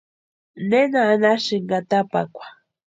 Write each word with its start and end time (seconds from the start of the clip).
¿Nena 0.69 1.01
anhasïnki 1.13 1.73
atapakwa? 1.79 2.45